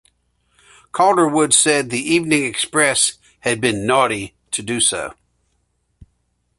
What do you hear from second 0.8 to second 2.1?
Calderwood said that the